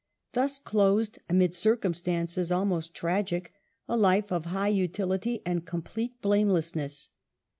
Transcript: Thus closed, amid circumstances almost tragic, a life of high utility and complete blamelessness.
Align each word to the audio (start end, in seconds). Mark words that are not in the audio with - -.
Thus 0.31 0.57
closed, 0.57 1.19
amid 1.29 1.53
circumstances 1.53 2.51
almost 2.51 2.95
tragic, 2.95 3.53
a 3.87 3.95
life 3.95 4.31
of 4.31 4.45
high 4.45 4.69
utility 4.69 5.43
and 5.45 5.63
complete 5.63 6.19
blamelessness. 6.23 7.11